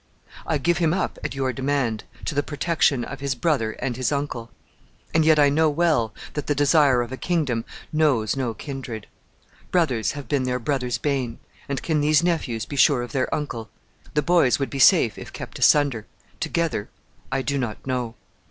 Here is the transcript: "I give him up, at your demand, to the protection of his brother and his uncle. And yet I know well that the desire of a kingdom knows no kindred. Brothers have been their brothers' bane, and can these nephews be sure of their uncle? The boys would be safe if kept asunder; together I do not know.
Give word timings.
"I 0.47 0.57
give 0.57 0.79
him 0.79 0.95
up, 0.95 1.19
at 1.23 1.35
your 1.35 1.53
demand, 1.53 2.05
to 2.25 2.33
the 2.33 2.41
protection 2.41 3.05
of 3.05 3.19
his 3.19 3.35
brother 3.35 3.73
and 3.73 3.95
his 3.95 4.11
uncle. 4.11 4.49
And 5.13 5.23
yet 5.23 5.37
I 5.37 5.49
know 5.49 5.69
well 5.69 6.11
that 6.33 6.47
the 6.47 6.55
desire 6.55 7.03
of 7.03 7.11
a 7.11 7.17
kingdom 7.17 7.65
knows 7.93 8.35
no 8.35 8.55
kindred. 8.55 9.05
Brothers 9.69 10.13
have 10.13 10.27
been 10.27 10.41
their 10.45 10.57
brothers' 10.57 10.97
bane, 10.97 11.37
and 11.69 11.83
can 11.83 12.01
these 12.01 12.23
nephews 12.23 12.65
be 12.65 12.75
sure 12.75 13.03
of 13.03 13.11
their 13.11 13.31
uncle? 13.31 13.69
The 14.15 14.23
boys 14.23 14.57
would 14.57 14.71
be 14.71 14.79
safe 14.79 15.19
if 15.19 15.31
kept 15.33 15.59
asunder; 15.59 16.07
together 16.39 16.89
I 17.31 17.43
do 17.43 17.59
not 17.59 17.85
know. 17.85 18.15